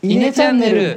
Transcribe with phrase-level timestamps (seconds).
[0.00, 0.96] イネチャンネル。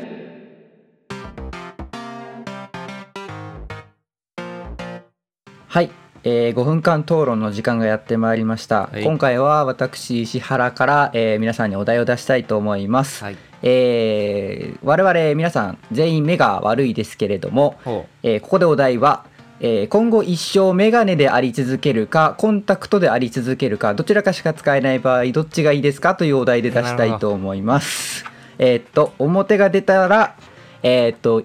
[5.67, 5.89] はい、
[6.24, 9.03] えー、5分間討論の時間がやってまいりました、はい。
[9.03, 13.37] 今回は私石原から、えー皆さんにお題を出したいと思います、はい。
[13.63, 19.26] えー我々皆さん全員目が悪いですけれども、ほえーここでお題は、
[19.62, 28.30] えー今後一生メガネであり続けるかコンタクトであり続けるかどちらかしか使えない場合どっちがいいですかというお題で出したいと思います
[28.62, 30.36] えーっと表が出たら
[30.84, 31.44] えーっと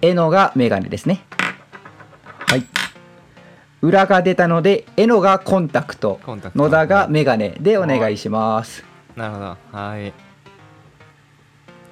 [0.00, 1.24] 絵のがメガネですね。
[2.46, 2.64] はい。
[3.82, 6.18] 裏が出たので絵のがコンタクト。
[6.24, 6.50] クト。
[6.54, 8.82] 野田がメガネでお願いします。
[9.14, 9.56] うなるほど。
[9.72, 10.12] はい。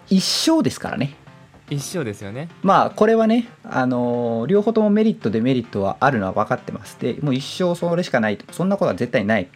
[0.08, 1.16] 一生ですからね。
[1.68, 2.48] 一緒ですよね。
[2.62, 6.98] まあこれはね、あのー両方ともメリットデメリットはあるのは分かってます。
[6.98, 8.38] でもう一生それしかない。
[8.38, 9.48] とそんなことは絶対ない。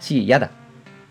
[0.00, 0.50] し嫌だ。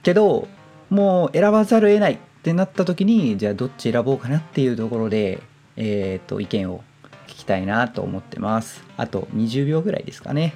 [0.02, 0.48] けど
[0.90, 5.42] もう選ばざるを得ないってなった時にじゃあどっち選ぼうかなっていうところで
[5.78, 6.84] えっ、と意見を
[7.28, 8.84] 聞きたいなと思ってます。
[8.98, 10.54] あと20秒ぐらいですかね。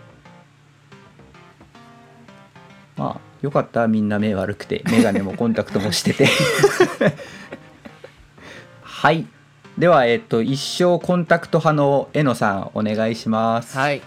[2.97, 4.83] まあよかったみんな目悪くて。
[4.87, 6.27] 眼鏡もコンタクトもしてて。
[8.83, 9.25] はい。
[9.77, 13.77] では、えっと、一生コンタクト派のえのさん、お願いします。
[13.77, 14.01] はい。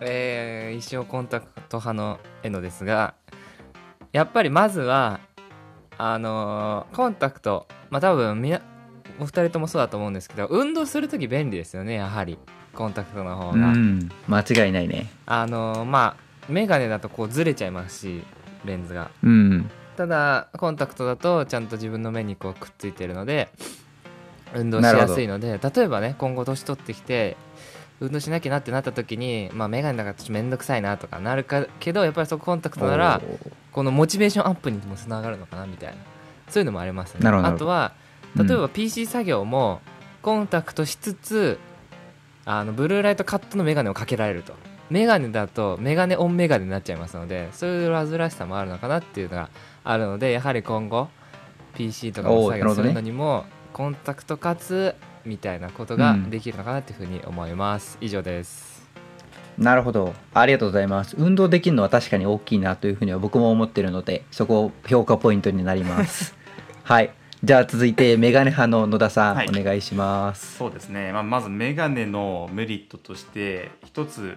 [0.00, 3.14] えー、一生コンタクト派の絵のですが
[4.12, 5.20] やっぱりまずは
[5.98, 8.60] あのーコンタクトまあ多分みな
[9.18, 12.38] お二人ともそうだと思うんですけど運動する時便利ですよねやはり。
[12.74, 15.10] コンタクトの方うが、ん、間違いないね。
[15.26, 18.22] あのーまあメガネだとこうずれちゃいますし
[18.64, 19.10] レンズが。
[19.22, 19.70] うん。
[19.96, 23.50] ただコンタクトだとちゃんと自分の目にこうくっついてるので
[24.54, 27.36] 運動しやすいので例えばね今後年取ってきて
[28.00, 33.20] 運動しなきゃなってなった時にまあメガネだからちょっと面倒くさいなとかなるかけどやっぱりそこコンタクトなら
[33.72, 35.96] このモチベーションアップにもつながるのかなみたいな。
[36.48, 37.20] そういうのもありますね。
[37.20, 37.48] なるほど。
[37.48, 37.92] あとは
[38.36, 38.46] うん。
[38.46, 39.80] 例えば PC 作業も
[40.20, 41.58] コンタクトしつつ
[42.44, 44.54] あのブルーライトカットのメガネをかけられると。
[44.90, 49.48] メガネだとメガネオンメガネになっちゃいますのでそういう煩わしさもあるのかなっていうのが
[49.84, 51.08] あるのでやはり今後
[51.74, 54.94] PC とかの作業するのにもコンタクトかつ
[55.24, 58.71] みたいなことができるのかなっていうふうに思います、以上です
[59.58, 60.14] なるほど。
[60.34, 61.16] ありがとうございます。
[61.18, 66.34] 運動できるのは確かに大きいなというふうには僕も思ってるので、そこ評価ポイントになります。
[66.84, 67.10] はい。
[67.44, 70.58] じゃあ続いて、メガネ派の野田さん、はいお願いします。
[70.58, 74.36] そうですね、まあ、まずメガネのメリットとして一つ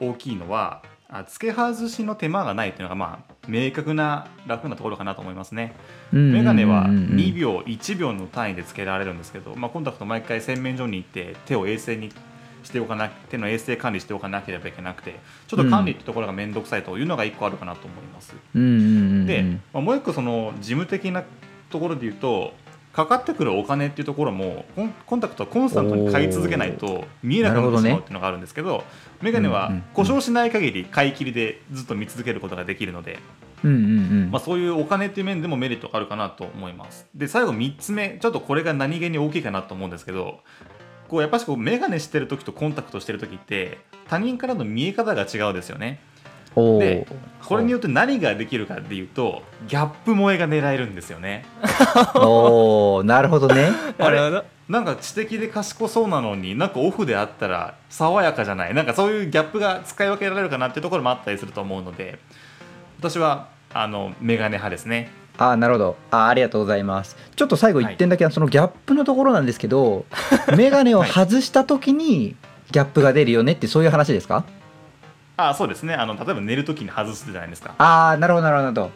[0.00, 5.74] 大きいのはあ付け外しの手間がないというのがまあ明確な楽なところかなと思いますね。
[6.10, 12.10] メガネは2秒1秒の単位で付けられるんですけど、まあ、コンタクト毎回洗面所に行って手を衛生に
[12.62, 15.18] しておかな手の衛生管理しておかなければいけなくて
[15.48, 18.34] ちょっと管理ってところが面倒くさいというのが1個あるかなと思います。
[18.54, 19.42] で、
[19.72, 21.24] まあ、もう一個その事務的な
[21.70, 22.54] ところで言うと
[22.92, 28.84] かかってくるお金っていうところもコンコンタクトはコンスタントに買い続けないと見えなくなってしまうっていうのがあるんですけど
[29.22, 33.18] メガネは故障しない限り買い切りでずっと見続けることができるので、
[33.64, 33.84] うんうんう
[34.26, 34.30] ん。
[34.30, 40.40] まあ、そういうお金っていう面でもメリットがあるかなと思いますで最後3つ目ちょっとこれが何気に大きいかなと思うんですけど
[41.12, 43.76] こうやっぱしこうメガネしてる時とコンタクトしてる時って
[44.08, 46.00] 他人からの見え方が違うですよね。
[46.56, 51.44] おでーこれによって何ができるかっていうとギャップ萌えが狙えるんですよね。
[52.16, 53.68] おーなるほどね。
[53.98, 54.44] あれなるほど。
[54.70, 58.74] なんか知的で賢そうなのになんかオフであったら爽やかじゃない。
[58.74, 62.20] なんかそういうギャップが使い分けられるかなっていうところもあったりすると思うので
[62.98, 65.10] 私はあのメガネ派ですね
[65.50, 65.96] あーなるほど。
[66.10, 67.16] あーありがとうございます。
[67.34, 70.04] ちょっと最後1点だけ、そのギャップのところなんですけど
[70.56, 72.36] メガネを外した時に
[72.70, 74.44] ギャップが出るよねってそういう話ですか？
[75.36, 75.94] あそうですね。
[75.94, 77.74] あの例えば寝るときに外すじゃないですか。
[77.78, 78.90] ああなるほどなるほど。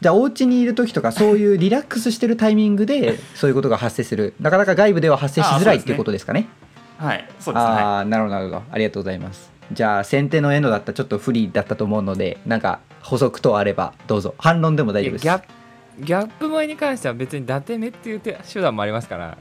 [0.00, 4.34] じゃあお家にいる時とかそういうリラックスしてるタイミングでそういうことが発生する。
[4.40, 6.48] なかなか外部では発生しづらいっていうことですかね？
[6.98, 7.72] はいそうですね。
[7.72, 8.62] ああーなるほどなるほど。
[8.70, 9.52] ありがとうございます。
[9.72, 14.34] じゃあ先手のエノだったらちょっと不利だったと思うのでなんか補足等あればどうぞ。
[14.38, 15.26] 反論でも大丈夫です
[15.98, 19.38] ギャップ萌えに関しては別に伊達目っていう手手段もありますから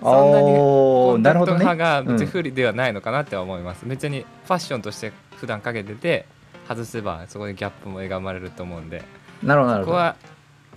[0.00, 6.26] おそんなにーコンタクト派が別にうん不利ではないのかなって思います、別にファッションとして普段かけてて
[6.68, 9.02] 外せばそこでギャップも描まれると思うんで
[9.42, 9.92] なるほどなるほど。
[9.92, 10.16] ここは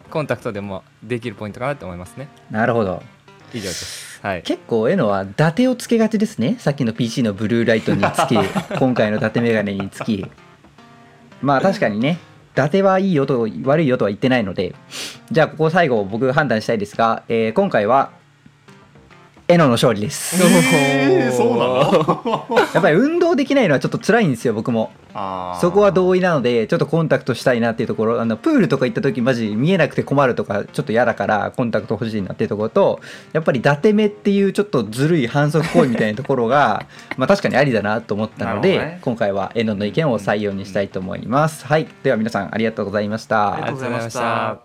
[0.10, 2.28] コンタクトでもできるポイントかなって思いますね。
[2.52, 3.02] なるほど。
[3.54, 4.20] 以上です。
[4.22, 4.44] はい。
[4.44, 6.58] 結構エノは伊達をつけがちですね。
[6.60, 8.36] さっきの PC のブルーライトにつき
[8.78, 10.26] 今回の伊達メガネにつき。
[11.42, 12.18] まあ確かにね。
[12.35, 14.74] 伊達はいいよと悪いよとは言ってないので
[15.32, 18.12] じゃあここ最後僕判断したいですが、えー今回は
[19.48, 20.36] エノの勝利です。
[20.76, 22.46] えーそうなの？
[22.74, 24.92] やっぱり運動できないのはちょっと辛いんですよ僕も。
[25.62, 28.20] そこは同意なのでちょっとコンタクトしたいなっていうところ。
[28.22, 33.00] あのプールとか行った時マジ見えなくて困るとかちょっと嫌だからコンタクト欲しいなっていうところと
[33.34, 36.86] やっぱり伊達目っていうちょっとずるい反則行為みたいなところが
[37.18, 39.00] まあ確かにありだなと思ったので、ね。
[39.04, 41.68] 今回はエノの意見を採用にしたいと思います。
[41.68, 41.88] はい。
[42.02, 43.54] では皆さんありがとうございました。
[43.54, 44.65] ありがとうございました